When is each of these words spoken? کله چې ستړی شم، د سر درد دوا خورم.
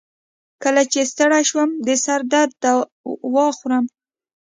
کله 0.63 0.81
چې 0.91 0.99
ستړی 1.11 1.43
شم، 1.49 1.69
د 1.87 1.89
سر 2.03 2.19
درد 2.33 2.51
دوا 2.63 3.45
خورم. 3.57 3.85